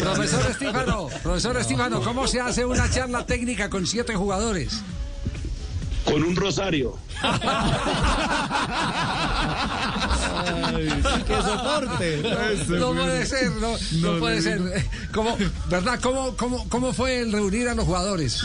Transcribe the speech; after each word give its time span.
Profesor 0.00 0.50
Estífano, 0.50 1.08
profesor 1.22 1.56
Estífano, 1.56 2.00
¿cómo 2.02 2.26
se 2.26 2.40
hace 2.40 2.64
una 2.64 2.90
charla 2.90 3.26
técnica 3.26 3.68
con 3.70 3.86
siete 3.86 4.14
jugadores? 4.14 4.80
Con 6.04 6.22
un 6.22 6.36
rosario. 6.36 6.98
¡Qué 11.26 11.34
soporte! 11.42 12.22
No 12.68 12.92
puede 12.92 13.26
ser, 13.26 13.50
no, 13.52 13.76
no 14.00 14.18
puede 14.18 14.42
ser. 14.42 14.60
¿Cómo, 15.12 15.36
¿Verdad? 15.70 15.98
¿Cómo, 16.02 16.36
cómo, 16.36 16.68
¿Cómo 16.68 16.92
fue 16.92 17.20
el 17.20 17.32
reunir 17.32 17.68
a 17.68 17.74
los 17.74 17.84
jugadores? 17.86 18.42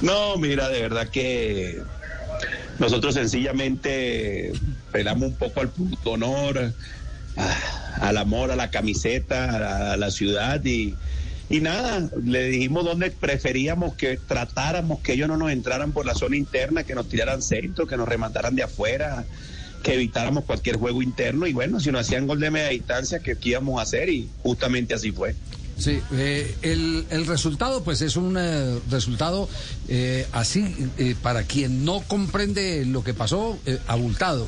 No, 0.00 0.36
mira, 0.36 0.68
de 0.68 0.80
verdad 0.82 1.08
que 1.08 1.82
nosotros 2.78 3.14
sencillamente 3.14 4.52
pelamos 4.92 5.28
un 5.30 5.34
poco 5.34 5.60
al 5.60 5.68
punto 5.68 6.10
honor, 6.12 6.72
a- 7.36 7.79
al 8.00 8.16
amor, 8.16 8.50
a 8.50 8.56
la 8.56 8.70
camiseta, 8.70 9.92
a 9.92 9.96
la 9.96 10.10
ciudad 10.10 10.64
y, 10.64 10.94
y 11.48 11.60
nada, 11.60 12.08
le 12.24 12.44
dijimos 12.44 12.84
dónde 12.84 13.10
preferíamos 13.10 13.94
que 13.94 14.16
tratáramos, 14.16 15.00
que 15.00 15.14
ellos 15.14 15.28
no 15.28 15.36
nos 15.36 15.50
entraran 15.50 15.92
por 15.92 16.06
la 16.06 16.14
zona 16.14 16.36
interna, 16.36 16.84
que 16.84 16.94
nos 16.94 17.08
tiraran 17.08 17.42
centro, 17.42 17.86
que 17.86 17.96
nos 17.96 18.08
remataran 18.08 18.54
de 18.54 18.62
afuera, 18.62 19.24
que 19.82 19.94
evitáramos 19.94 20.44
cualquier 20.44 20.76
juego 20.76 21.02
interno 21.02 21.46
y 21.46 21.52
bueno, 21.52 21.80
si 21.80 21.90
nos 21.90 22.02
hacían 22.02 22.26
gol 22.26 22.38
de 22.40 22.50
media 22.50 22.68
distancia, 22.68 23.20
qué 23.20 23.36
íbamos 23.42 23.78
a 23.80 23.82
hacer 23.82 24.08
y 24.10 24.30
justamente 24.42 24.94
así 24.94 25.10
fue. 25.10 25.34
Sí, 25.80 25.98
eh, 26.12 26.54
el, 26.62 27.06
el 27.10 27.26
resultado 27.26 27.82
pues 27.82 28.02
es 28.02 28.16
un 28.16 28.36
eh, 28.38 28.78
resultado 28.90 29.48
eh, 29.88 30.26
así, 30.32 30.74
eh, 30.98 31.16
para 31.22 31.44
quien 31.44 31.84
no 31.84 32.00
comprende 32.06 32.84
lo 32.84 33.02
que 33.02 33.14
pasó, 33.14 33.58
eh, 33.66 33.78
abultado. 33.86 34.46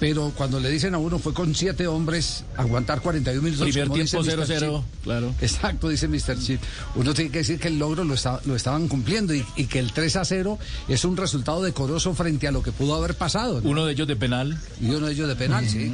Pero 0.00 0.32
cuando 0.36 0.58
le 0.58 0.68
dicen 0.68 0.94
a 0.96 0.98
uno 0.98 1.20
fue 1.20 1.32
con 1.32 1.54
siete 1.54 1.86
hombres 1.86 2.42
aguantar 2.56 3.00
41 3.00 3.40
minutos. 3.40 3.68
Primer 3.68 3.88
tiempo 3.90 4.20
Mr. 4.20 4.46
0-0, 4.46 4.58
Chip. 4.82 4.84
claro. 5.04 5.32
Exacto, 5.40 5.88
dice 5.88 6.08
Mr. 6.08 6.36
Chip. 6.40 6.60
Uno 6.96 7.14
tiene 7.14 7.30
que 7.30 7.38
decir 7.38 7.60
que 7.60 7.68
el 7.68 7.78
logro 7.78 8.02
lo, 8.02 8.14
está- 8.14 8.40
lo 8.44 8.56
estaban 8.56 8.88
cumpliendo 8.88 9.32
y, 9.32 9.46
y 9.54 9.66
que 9.66 9.78
el 9.78 9.92
3 9.92 10.16
a 10.16 10.24
0 10.24 10.58
es 10.88 11.04
un 11.04 11.16
resultado 11.16 11.62
decoroso 11.62 12.12
frente 12.14 12.48
a 12.48 12.50
lo 12.50 12.64
que 12.64 12.72
pudo 12.72 12.96
haber 12.96 13.14
pasado. 13.14 13.60
¿no? 13.60 13.70
Uno 13.70 13.86
de 13.86 13.92
ellos 13.92 14.08
de 14.08 14.16
penal. 14.16 14.58
Y 14.80 14.90
uno 14.90 15.06
de 15.06 15.12
ellos 15.12 15.28
de 15.28 15.36
penal, 15.36 15.68
sí. 15.68 15.92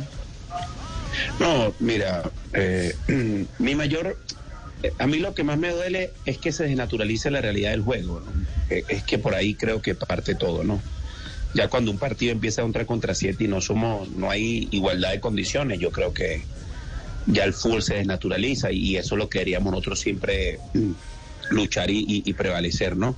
No, 1.39 1.75
mira, 1.81 2.31
eh, 2.55 2.95
mi 3.59 3.75
mayor, 3.75 4.17
a 4.99 5.07
mí 5.07 5.19
lo 5.19 5.35
que 5.35 5.45
más 5.45 5.59
me 5.59 5.71
duele 5.71 6.11
es 6.25 6.39
que 6.39 6.53
se 6.53 6.65
desnaturalice 6.65 7.31
la 7.31 7.41
realidad 7.41 7.71
del 7.71 7.83
juego, 7.83 8.21
¿no? 8.21 8.33
Eh, 8.71 8.85
es 8.89 9.03
que 9.03 9.19
por 9.19 9.35
ahí 9.35 9.55
creo 9.55 9.83
que 9.83 9.95
parte 9.95 10.35
todo, 10.35 10.65
¿no? 10.65 10.81
Ya 11.55 11.69
cuando 11.69 11.91
un 11.91 11.99
partido 11.99 12.33
empieza 12.33 12.63
a 12.63 12.65
un 12.65 12.73
3 12.73 12.87
contra 12.87 13.15
7 13.15 13.43
y 13.45 13.49
no 13.49 13.61
somos, 13.61 14.11
no 14.11 14.31
hay 14.31 14.69
igualdad 14.71 15.13
de 15.13 15.21
condiciones, 15.21 15.79
yo 15.79 15.91
creo 15.91 16.13
que 16.13 16.43
ya 17.27 17.45
el 17.45 17.55
fútbol 17.55 17.83
se 17.83 17.95
desnaturaliza 17.95 18.71
y 18.71 18.97
eso 18.97 19.15
es 19.15 19.19
lo 19.19 19.29
que 19.29 19.41
queríamos 19.41 19.73
nosotros 19.73 20.01
siempre 20.01 20.59
mm, 20.75 20.93
luchar 21.51 21.91
y 21.91 22.33
prevalecer, 22.35 22.97
¿no? 22.97 23.17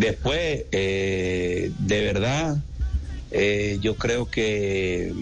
Después, 0.00 0.64
eh, 0.72 1.72
de 1.78 2.00
verdad, 2.00 2.56
eh, 3.30 3.78
yo 3.82 3.96
creo 3.96 4.30
que 4.30 5.12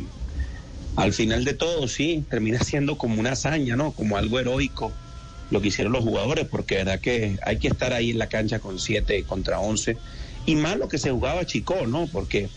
al 0.95 1.13
final 1.13 1.45
de 1.45 1.55
todo, 1.55 1.89
sí, 1.89 2.25
termina 2.31 2.61
siendo 2.61 2.97
como 2.97 3.19
una 3.19 3.33
hazaña, 3.33 3.75
¿no? 3.75 3.91
Como 3.91 4.17
algo 4.17 4.39
heroico 4.39 4.93
lo 5.51 5.61
que 5.61 5.69
hicieron 5.69 5.93
los 5.93 6.05
jugadores, 6.05 6.47
porque 6.47 6.77
verdad 6.77 7.01
que 7.01 7.39
hay 7.45 7.57
que 7.57 7.69
estar 7.69 7.93
ahí 7.93 8.11
en 8.11 8.19
la 8.19 8.29
cancha 8.29 8.59
con 8.59 8.79
7 8.79 9.25
contra 9.25 9.61
11. 9.61 9.97
Y 10.47 10.57
más 10.57 10.77
lo 10.79 10.89
que 10.89 10.99
se 10.99 11.11
jugaba 11.11 11.45
Chico, 11.47 11.87
¿no? 11.87 12.07
Porque 12.07 12.49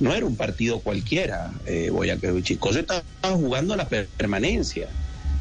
no 0.00 0.14
era 0.14 0.26
un 0.26 0.36
partido 0.36 0.80
cualquiera. 0.80 1.52
Eh, 1.66 1.90
Boyacá- 1.90 2.42
Chico 2.42 2.72
se 2.72 2.80
estaba 2.80 3.02
jugando 3.22 3.76
la 3.76 3.88
per- 3.88 4.08
permanencia. 4.16 4.88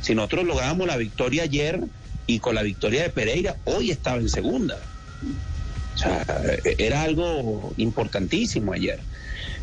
Si 0.02 0.14
nosotros 0.16 0.46
lográbamos 0.46 0.88
la 0.88 0.98
victoria 0.98 1.44
ayer 1.44 1.80
y 2.28 2.40
con 2.40 2.56
la 2.56 2.64
victoria 2.64 3.04
de 3.04 3.10
Pereira, 3.10 3.58
hoy 3.66 3.92
estaba 3.92 4.18
en 4.18 4.30
segunda. 4.30 4.78
O 5.96 5.98
sea, 5.98 6.26
era 6.78 7.04
algo 7.04 7.74
importantísimo 7.78 8.74
ayer. 8.74 9.00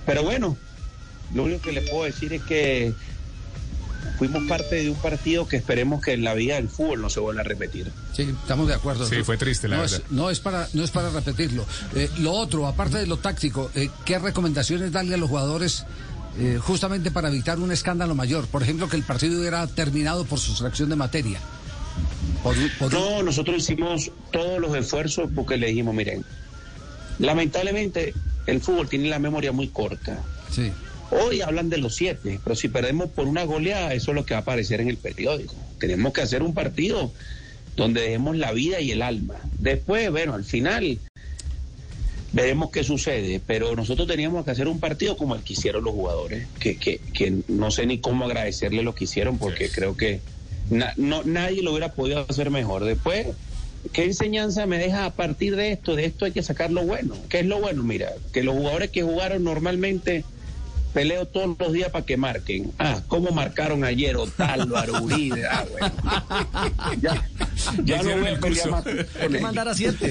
Pero 0.06 0.22
bueno, 0.22 0.56
lo 1.34 1.44
único 1.44 1.60
que 1.62 1.72
le 1.72 1.82
puedo 1.82 2.04
decir 2.04 2.32
es 2.32 2.42
que 2.42 2.92
fuimos 4.19 4.43
parte 4.49 4.77
de 4.77 4.91
un 4.91 4.97
partido 4.97 5.47
que 5.49 5.56
esperemos 5.56 6.03
que 6.03 6.12
en 6.12 6.25
la 6.25 6.34
vida 6.34 6.55
del 6.56 6.69
fútbol 6.69 7.00
no 7.03 7.11
se 7.11 7.21
vuelva 7.21 7.41
a 7.41 7.45
repetir. 7.45 7.91
Sí, 8.15 8.23
estamos 8.23 8.69
de 8.69 8.75
acuerdo. 8.75 9.06
Sí, 9.06 9.23
fue 9.25 9.37
triste, 9.37 9.69
la 9.69 9.77
no 9.77 9.83
verdad. 9.83 10.03
Es, 10.05 10.11
no, 10.12 10.31
es 10.31 10.41
para, 10.41 10.69
no 10.73 10.84
es 10.84 10.91
para 10.91 11.11
repetirlo. 11.11 11.67
Eh, 11.95 12.09
lo 12.19 12.33
otro, 12.33 12.67
aparte 12.67 12.99
de 12.99 13.06
lo 13.06 13.17
táctico, 13.19 13.71
eh, 13.75 13.89
¿qué 14.05 14.19
recomendaciones 14.19 14.93
darle 14.93 15.15
a 15.15 15.19
los 15.19 15.28
jugadores 15.28 15.84
eh, 16.39 16.59
justamente 16.62 17.11
para 17.11 17.28
evitar 17.28 17.59
un 17.59 17.73
escándalo 17.73 18.15
mayor? 18.15 18.47
Por 18.47 18.62
ejemplo, 18.62 18.89
que 18.89 18.97
el 18.97 19.03
partido 19.03 19.41
hubiera 19.41 19.67
terminado 19.67 20.25
por 20.25 20.39
sustracción 20.39 20.89
de 20.89 20.97
materia. 20.97 21.41
Por, 22.43 22.56
por 22.79 22.93
No, 22.93 23.23
nosotros 23.23 23.56
hicimos 23.59 24.11
todos 24.31 24.61
los 24.61 24.75
esfuerzos 24.77 25.31
porque 25.34 25.56
le 25.56 25.69
dijimos, 25.69 25.94
miren, 25.94 26.25
lamentablemente 27.19 28.15
el 28.47 28.61
fútbol 28.61 28.89
tiene 28.89 29.09
la 29.09 29.19
memoria 29.19 29.53
muy 29.53 29.69
corta. 29.69 30.19
sí. 30.50 30.73
Hoy 31.15 31.43
hablan 31.43 31.69
de 31.69 31.77
los 31.78 31.95
siete, 31.95 32.41
pero 32.43 32.56
si 32.56 32.69
perdemos 32.69 33.11
por 33.11 33.27
una 33.27 33.45
goleada, 33.45 33.93
eso 33.93 34.12
es 34.12 34.15
lo 34.15 34.25
que 34.25 34.33
va 34.34 34.39
a 34.39 34.43
aparecer 34.43 34.81
en 34.81 34.89
el 34.89 34.97
periódico. 34.97 35.55
Tenemos 35.78 36.12
que 36.15 36.23
hacer 36.23 36.43
un 36.43 36.55
partido 36.55 37.12
donde 37.77 38.00
dejemos 38.00 38.37
la 38.37 38.53
vida 38.53 38.81
y 38.81 38.93
el 38.93 39.03
alma. 39.03 39.34
Después, 39.59 40.11
bueno, 40.11 40.34
al 40.34 40.45
final 40.45 40.99
veremos 42.33 42.71
qué 42.71 42.83
sucede, 42.83 43.41
pero 43.47 43.77
nosotros 43.77 44.09
teníamos 44.09 44.45
que 44.45 44.53
hacer 44.53 44.69
un 44.69 44.81
partido 44.81 45.17
como 45.19 45.34
el 45.34 45.43
que 45.43 45.53
hicieron 45.53 45.84
los 45.84 45.93
jugadores, 45.93 46.47
que, 46.59 46.77
que, 46.78 46.99
que 47.12 47.43
no 47.49 47.71
sé 47.71 47.84
ni 47.87 47.99
cómo 47.99 48.25
agradecerle 48.25 48.83
lo 48.83 48.94
que 48.94 49.05
hicieron, 49.05 49.37
porque 49.37 49.69
creo 49.69 49.97
que 49.97 50.21
na- 50.71 50.94
no, 50.97 51.23
nadie 51.25 51.62
lo 51.62 51.73
hubiera 51.73 51.93
podido 51.93 52.25
hacer 52.27 52.49
mejor. 52.50 52.84
Después, 52.84 53.27
¿qué 53.93 54.05
enseñanza 54.05 54.65
me 54.65 54.79
deja 54.79 55.05
a 55.05 55.11
partir 55.12 55.56
de 55.56 55.73
esto? 55.73 55.94
De 55.94 56.06
esto 56.06 56.25
hay 56.25 56.33
que 56.33 56.43
sacar 56.43 56.71
lo 56.71 56.84
bueno. 56.84 57.15
¿Qué 57.29 57.41
es 57.41 57.47
lo 57.47 57.61
bueno? 57.61 57.83
Mira, 57.83 58.12
que 58.33 58.43
los 58.43 58.55
jugadores 58.55 58.89
que 58.91 59.03
jugaron 59.03 59.44
normalmente 59.44 60.25
peleo 60.92 61.26
todos 61.26 61.56
los 61.58 61.72
días 61.72 61.91
para 61.91 62.04
que 62.04 62.16
marquen. 62.16 62.72
Ah, 62.78 63.00
¿cómo 63.08 63.30
marcaron 63.30 63.84
ayer 63.84 64.16
Otálvaro, 64.16 65.03
Uribe? 65.03 65.47
Ah, 65.47 65.64
bueno. 65.70 65.92
Ya, 67.00 67.28
ya 67.84 68.03
no 68.03 68.16
voy 68.16 68.26
a 68.26 68.30
el 68.30 68.41
pelear 68.41 68.70
más. 68.70 68.82
con 68.82 68.98
Hay 69.20 69.28
que 69.28 69.41
mandar 69.41 69.69
a 69.69 69.75
siete. 69.75 70.10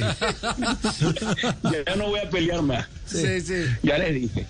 Ya 1.86 1.96
no 1.96 2.08
voy 2.08 2.20
a 2.20 2.30
pelear 2.30 2.62
más. 2.62 2.88
Sí, 3.06 3.42
sí. 3.42 3.66
Ya 3.84 3.98
les 3.98 4.14
dije. 4.14 4.46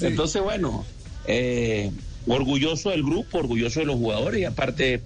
Entonces, 0.00 0.42
bueno, 0.42 0.84
eh, 1.26 1.90
orgulloso 2.26 2.90
del 2.90 3.02
grupo, 3.02 3.38
orgulloso 3.38 3.80
de 3.80 3.86
los 3.86 3.96
jugadores 3.96 4.40
y 4.40 4.44
aparte, 4.44 5.00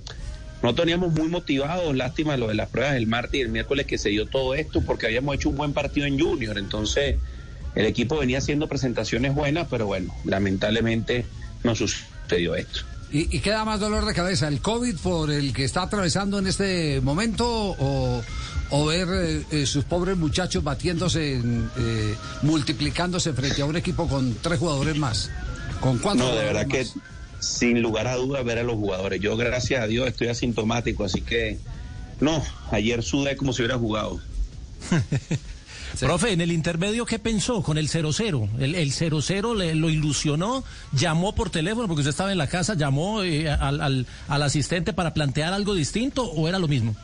no 0.62 0.74
teníamos 0.74 1.12
muy 1.12 1.28
motivados, 1.28 1.94
lástima 1.94 2.36
lo 2.36 2.48
de 2.48 2.54
las 2.54 2.68
pruebas 2.68 2.94
del 2.94 3.06
martes 3.06 3.34
y 3.34 3.40
el 3.40 3.48
miércoles 3.48 3.86
que 3.86 3.98
se 3.98 4.10
dio 4.10 4.26
todo 4.26 4.54
esto 4.54 4.82
porque 4.82 5.06
habíamos 5.06 5.34
hecho 5.36 5.50
un 5.50 5.56
buen 5.56 5.72
partido 5.72 6.06
en 6.06 6.18
Junior, 6.18 6.58
entonces 6.58 7.16
el 7.76 7.86
equipo 7.86 8.18
venía 8.18 8.38
haciendo 8.38 8.68
presentaciones 8.68 9.34
buenas, 9.34 9.68
pero 9.70 9.86
bueno, 9.86 10.12
lamentablemente 10.24 11.26
no 11.62 11.74
sucedió 11.74 12.56
esto. 12.56 12.80
¿Y, 13.12 13.36
y 13.36 13.40
qué 13.40 13.50
da 13.50 13.64
más 13.64 13.78
dolor 13.78 14.04
de 14.04 14.14
cabeza? 14.14 14.48
¿El 14.48 14.60
COVID 14.60 14.96
por 14.96 15.30
el 15.30 15.52
que 15.52 15.64
está 15.64 15.82
atravesando 15.82 16.38
en 16.38 16.48
este 16.48 17.00
momento 17.02 17.46
o, 17.46 18.22
o 18.70 18.86
ver 18.86 19.08
eh, 19.12 19.44
eh, 19.52 19.66
sus 19.66 19.84
pobres 19.84 20.16
muchachos 20.16 20.64
batiéndose, 20.64 21.34
en, 21.34 21.70
eh, 21.76 22.14
multiplicándose 22.42 23.32
frente 23.32 23.62
a 23.62 23.66
un 23.66 23.76
equipo 23.76 24.08
con 24.08 24.34
tres 24.40 24.58
jugadores 24.58 24.96
más? 24.96 25.30
¿Con 25.80 25.98
cuántos 25.98 26.26
No, 26.26 26.34
de 26.34 26.44
verdad 26.44 26.66
que 26.66 26.86
sin 27.38 27.82
lugar 27.82 28.06
a 28.06 28.16
dudas 28.16 28.44
ver 28.44 28.58
a 28.58 28.62
los 28.62 28.76
jugadores. 28.76 29.20
Yo, 29.20 29.36
gracias 29.36 29.82
a 29.82 29.86
Dios, 29.86 30.08
estoy 30.08 30.28
asintomático, 30.28 31.04
así 31.04 31.20
que 31.20 31.58
no, 32.20 32.42
ayer 32.70 33.02
sudé 33.02 33.36
como 33.36 33.52
si 33.52 33.62
hubiera 33.62 33.78
jugado. 33.78 34.18
Profe, 36.00 36.32
en 36.32 36.40
el 36.40 36.52
intermedio, 36.52 37.06
¿qué 37.06 37.18
pensó 37.18 37.62
con 37.62 37.78
el 37.78 37.88
0-0? 37.88 38.48
El, 38.58 38.74
el 38.74 38.92
0-0 38.92 39.56
le, 39.56 39.74
lo 39.74 39.88
ilusionó, 39.88 40.62
llamó 40.92 41.34
por 41.34 41.48
teléfono, 41.50 41.86
porque 41.88 42.00
usted 42.00 42.10
estaba 42.10 42.32
en 42.32 42.38
la 42.38 42.48
casa, 42.48 42.74
llamó 42.74 43.22
eh, 43.22 43.48
al, 43.48 43.80
al, 43.80 44.06
al 44.28 44.42
asistente 44.42 44.92
para 44.92 45.14
plantear 45.14 45.52
algo 45.52 45.74
distinto 45.74 46.24
o 46.24 46.48
era 46.48 46.58
lo 46.58 46.68
mismo? 46.68 46.94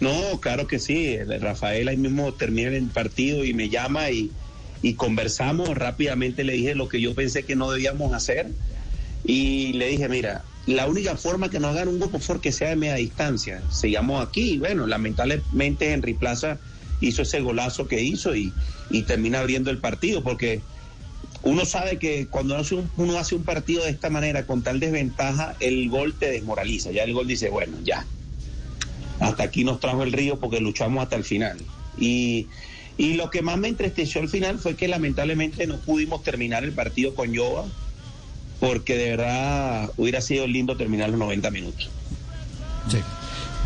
No, 0.00 0.40
claro 0.40 0.66
que 0.66 0.78
sí. 0.78 1.08
El- 1.14 1.40
Rafael 1.40 1.88
ahí 1.88 1.96
mismo 1.96 2.32
termina 2.32 2.70
el 2.70 2.86
partido 2.86 3.44
y 3.44 3.52
me 3.54 3.68
llama 3.68 4.10
y, 4.10 4.30
y 4.82 4.94
conversamos. 4.94 5.68
Rápidamente 5.76 6.42
le 6.42 6.54
dije 6.54 6.74
lo 6.74 6.88
que 6.88 7.00
yo 7.00 7.14
pensé 7.14 7.44
que 7.44 7.54
no 7.54 7.70
debíamos 7.70 8.12
hacer. 8.14 8.48
Y 9.24 9.74
le 9.74 9.88
dije, 9.88 10.08
mira, 10.08 10.42
la 10.66 10.86
única 10.86 11.16
forma 11.16 11.50
que 11.50 11.60
nos 11.60 11.72
hagan 11.76 11.88
un 11.88 12.00
grupo 12.00 12.18
fue 12.18 12.40
que 12.40 12.50
sea 12.52 12.70
de 12.70 12.76
media 12.76 12.94
distancia. 12.94 13.62
Seguimos 13.70 14.26
aquí 14.26 14.52
y 14.52 14.58
bueno, 14.58 14.86
lamentablemente 14.86 15.92
Henry 15.92 16.14
Plaza 16.14 16.58
hizo 17.00 17.22
ese 17.22 17.40
golazo 17.40 17.88
que 17.88 18.02
hizo 18.02 18.34
y, 18.36 18.52
termina 19.06 19.40
abriendo 19.40 19.70
el 19.70 19.78
partido 19.78 20.22
porque 20.22 20.60
uno 21.42 21.64
sabe 21.64 21.98
que 21.98 22.26
cuando 22.26 22.54
uno 22.54 22.62
hace, 22.62 22.74
un, 22.74 22.90
uno 22.96 23.18
hace 23.18 23.34
un 23.34 23.44
partido 23.44 23.84
de 23.84 23.90
esta 23.90 24.10
manera, 24.10 24.46
con 24.46 24.62
tal 24.62 24.80
desventaja, 24.80 25.56
el 25.60 25.88
gol 25.88 26.14
te 26.14 26.30
desmoraliza. 26.30 26.90
Ya 26.90 27.04
el 27.04 27.14
gol 27.14 27.26
dice, 27.26 27.48
bueno, 27.48 27.78
ya, 27.82 28.04
hasta 29.20 29.44
aquí 29.44 29.64
nos 29.64 29.80
trajo 29.80 30.02
el 30.02 30.12
río 30.12 30.38
porque 30.38 30.60
luchamos 30.60 31.02
hasta 31.02 31.16
el 31.16 31.24
final. 31.24 31.58
Y, 31.98 32.46
y 32.98 33.14
lo 33.14 33.30
que 33.30 33.42
más 33.42 33.58
me 33.58 33.68
entristeció 33.68 34.20
al 34.20 34.28
final 34.28 34.58
fue 34.58 34.74
que 34.74 34.88
lamentablemente 34.88 35.66
no 35.66 35.78
pudimos 35.78 36.22
terminar 36.22 36.64
el 36.64 36.72
partido 36.72 37.14
con 37.14 37.32
Yoba, 37.32 37.64
porque 38.58 38.96
de 38.96 39.10
verdad 39.16 39.90
hubiera 39.96 40.20
sido 40.20 40.46
lindo 40.46 40.76
terminar 40.76 41.08
los 41.08 41.18
90 41.18 41.50
minutos. 41.50 41.90
Sí. 42.90 42.98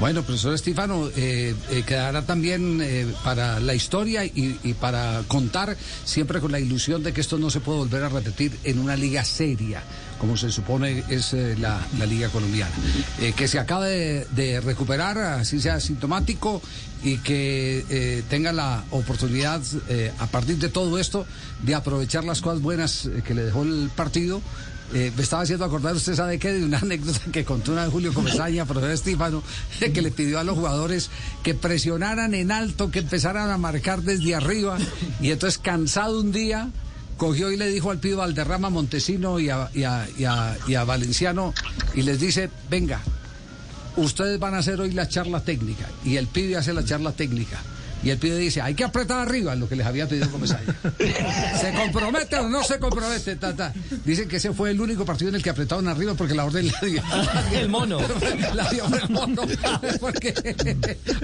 Bueno, 0.01 0.23
profesor 0.23 0.55
Estifano, 0.55 1.09
eh, 1.17 1.55
eh, 1.71 1.83
quedará 1.87 2.23
también 2.23 2.81
eh, 2.83 3.07
para 3.23 3.61
la 3.61 3.75
historia 3.75 4.25
y, 4.25 4.59
y, 4.63 4.75
para 4.75 5.23
contar 5.29 5.77
siempre 6.05 6.41
con 6.41 6.51
la 6.51 6.59
ilusión 6.59 7.05
de 7.05 7.13
que 7.13 7.21
esto 7.21 7.39
no 7.39 7.49
se 7.49 7.61
puede 7.61 7.79
volver 7.79 8.03
a 8.03 8.09
repetir 8.09 8.53
en 8.65 8.81
una 8.81 8.97
liga 8.97 9.25
seria, 9.25 9.85
como 10.19 10.37
se 10.37 10.51
supone 10.51 11.05
es 11.09 11.33
eh, 11.33 11.57
la, 11.59 11.81
la, 11.99 12.07
liga 12.07 12.29
colombiana. 12.29 12.73
que 13.37 13.49
se 13.49 13.59
acabe 13.59 13.89
de, 13.91 14.27
de, 14.35 14.61
recuperar, 14.61 15.19
así 15.19 15.61
sea 15.61 15.81
sintomático, 15.81 16.63
y 17.03 17.19
que 17.19 18.25
tenga 18.31 18.53
la 18.53 18.83
oportunidad, 18.91 19.61
a 20.19 20.27
partir 20.27 20.57
de 20.57 20.71
todo 20.71 20.99
esto, 20.99 21.27
de 21.63 21.75
aprovechar 21.75 22.25
las 22.25 22.41
cosas 22.41 22.63
buenas 22.63 23.11
que 23.27 23.35
le 23.35 23.45
dejó 23.45 23.63
el 23.63 23.91
partido 23.95 24.41
eh, 24.93 25.11
me 25.17 25.23
estaba 25.23 25.43
haciendo 25.43 25.65
acordar, 25.65 25.95
usted 25.97 26.15
sabe 26.15 26.39
qué, 26.39 26.53
de 26.53 26.65
una 26.65 26.79
anécdota 26.83 27.21
que 27.33 27.45
contó 27.45 27.73
una 27.73 27.85
de 27.85 27.91
Julio 27.91 28.13
Comesaña, 28.13 28.65
profesor 28.67 28.91
Estífano, 28.91 29.43
que 29.81 30.03
le 30.03 30.11
pidió 30.11 30.39
a 30.39 30.45
los 30.45 30.57
jugadores 30.57 31.11
que 31.43 31.55
presionaran 31.55 32.35
en 32.35 32.53
alto, 32.53 32.91
que 32.91 33.01
empezaran 33.01 33.51
a 33.51 33.59
marcar 33.59 34.03
desde 34.03 34.35
arriba, 34.35 34.79
y 35.21 35.31
entonces 35.31 35.59
cansado 35.59 36.21
un 36.21 36.33
día, 36.33 36.71
cogió 37.17 37.51
y 37.51 37.57
le 37.57 37.69
dijo 37.69 37.91
al 37.91 37.99
pido 37.99 38.19
Valderrama, 38.19 38.71
Montesino 38.71 39.39
y 39.39 39.51
a, 39.51 39.65
a, 39.65 40.07
a, 40.27 40.57
y 40.67 40.75
a 40.75 40.85
Valenciano, 40.85 41.55
y 41.95 42.03
les 42.03 42.21
dice, 42.21 42.51
venga, 42.71 43.01
ustedes 43.97 44.39
van 44.39 44.55
a 44.55 44.59
hacer 44.59 44.81
hoy 44.81 44.93
la 44.93 45.09
charla 45.09 45.41
técnica, 45.41 45.89
y 46.05 46.17
el 46.17 46.27
pibe 46.27 46.57
hace 46.57 46.73
la 46.73 46.85
charla 46.85 47.13
técnica. 47.13 47.61
Y 48.05 48.11
el 48.11 48.19
pibe 48.19 48.37
dice, 48.37 48.61
hay 48.61 48.75
que 48.75 48.85
apretar 48.85 49.27
arriba, 49.27 49.55
lo 49.55 49.67
que 49.67 49.77
les 49.77 49.87
había 49.87 50.07
pedido 50.07 50.31
Comesaña. 50.31 50.61
¿Se 51.61 51.73
compromete 51.73 52.37
o 52.37 52.49
no 52.49 52.63
se 52.63 52.79
compromete? 52.79 53.39
Dicen 54.05 54.29
que 54.29 54.37
ese 54.37 54.53
fue 54.53 54.71
el 54.71 54.81
único 54.81 55.07
partido 55.07 55.31
en 55.31 55.37
el 55.37 55.43
que 55.43 55.51
apretaron 55.51 55.89
arriba 55.89 56.13
porque 56.15 56.35
la 56.35 56.45
orden 56.45 56.67
la 56.67 56.81
dio. 56.87 57.03
el 57.59 57.69
mono. 57.69 57.99
La 58.55 58.69
dio 58.71 58.85
el 58.87 59.09
mono. 59.11 59.43
Porque 60.01 60.35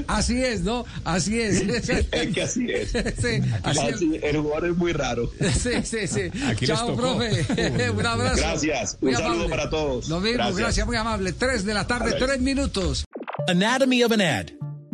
así 0.07 0.43
es, 0.43 0.63
¿no? 0.63 0.85
Así 1.05 1.41
es. 1.41 1.61
Es 1.61 2.33
que 2.35 2.43
así 2.43 2.71
es. 2.71 2.91
Sí, 2.91 3.41
así 3.63 3.79
así, 3.81 4.15
es. 4.17 4.23
El 4.23 4.39
jugador 4.39 4.71
es 4.71 4.77
muy 4.77 4.93
raro. 4.93 5.31
Sí, 5.39 5.71
sí, 5.85 6.07
sí. 6.07 6.31
Aquí 6.47 6.67
Chao, 6.67 6.97
profe. 6.97 7.47
Un 7.91 8.07
abrazo. 8.07 8.37
Gracias. 8.37 8.97
Muy 9.01 9.13
Un 9.13 9.17
saludo 9.19 9.33
amable. 9.33 9.51
para 9.51 9.71
todos. 9.71 10.09
Lo 10.09 10.21
mismo, 10.21 10.39
gracias. 10.39 10.57
gracias. 10.59 10.87
Muy 10.87 10.97
amable. 10.97 11.33
Tres 11.33 11.65
de 11.65 11.75
la 11.75 11.87
tarde, 11.87 12.15
tres 12.19 12.41
minutos. 12.41 13.05
Anatomy 13.49 14.03
of 14.03 14.13
an 14.13 14.21
ad. 14.21 14.60